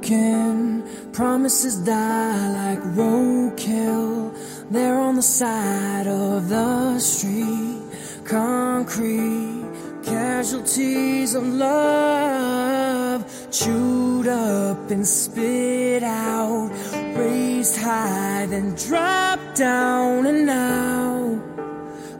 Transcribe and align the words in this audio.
broken, 0.00 0.82
promises 1.12 1.76
die 1.76 2.52
like 2.52 2.80
roadkill. 2.94 4.34
They're 4.70 4.98
on 4.98 5.16
the 5.16 5.22
side 5.22 6.06
of 6.06 6.48
the 6.48 6.98
street, 6.98 7.82
concrete 8.24 9.66
casualties 10.02 11.34
of 11.34 11.46
love, 11.46 13.24
chewed 13.50 14.28
up 14.28 14.90
and 14.90 15.06
spit 15.06 16.02
out, 16.02 16.70
raised 17.14 17.76
high, 17.76 18.46
then 18.48 18.74
dropped 18.74 19.56
down, 19.56 20.26
and 20.26 20.46
now 20.46 21.40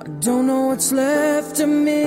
I 0.00 0.08
don't 0.20 0.46
know 0.46 0.66
what's 0.66 0.92
left 0.92 1.60
of 1.60 1.68
me. 1.68 1.99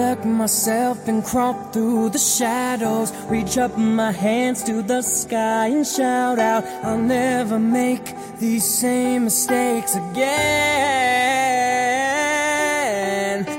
look 0.00 0.24
myself 0.24 1.08
and 1.08 1.22
crawl 1.22 1.54
through 1.72 2.08
the 2.10 2.18
shadows. 2.18 3.12
Reach 3.28 3.58
up 3.58 3.76
my 3.76 4.12
hands 4.12 4.62
to 4.64 4.74
the 4.82 5.02
sky 5.02 5.66
and 5.76 5.86
shout 5.86 6.38
out, 6.38 6.64
I'll 6.86 7.04
never 7.20 7.58
make 7.58 8.06
these 8.38 8.66
same 8.82 9.24
mistakes 9.24 9.92
again. 9.96 10.30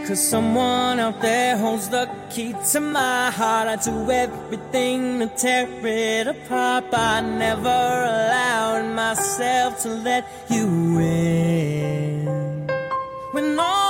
Cause 0.07 0.21
someone 0.33 0.97
out 1.05 1.21
there 1.21 1.57
holds 1.57 1.88
the 1.89 2.05
key 2.33 2.53
to 2.71 2.79
my 2.79 3.29
heart. 3.39 3.67
I 3.73 3.75
do 3.89 3.95
everything 4.23 5.19
to 5.19 5.27
tear 5.41 5.67
it 5.85 6.27
apart, 6.35 6.83
but 6.91 6.99
I 6.99 7.21
never 7.45 7.81
allowed 8.13 8.85
myself 9.03 9.69
to 9.83 9.89
let 9.89 10.23
you 10.49 10.67
in. 10.99 12.25
When 13.33 13.59
all 13.59 13.80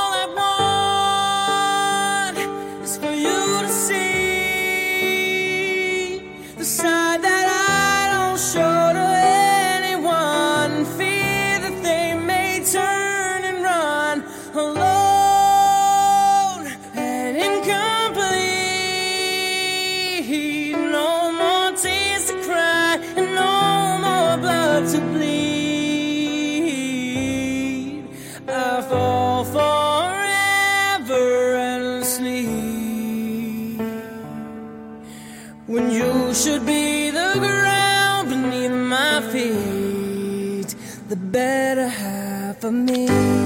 Should 36.34 36.66
be 36.66 37.12
the 37.12 37.34
ground 37.38 38.30
beneath 38.30 38.72
my 38.72 39.22
feet, 39.32 40.76
the 41.08 41.16
better 41.16 41.88
half 41.88 42.64
of 42.64 42.74
me. 42.74 43.41